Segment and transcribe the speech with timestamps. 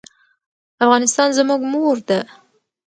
[0.85, 2.19] افغانستان زموږ مور ده.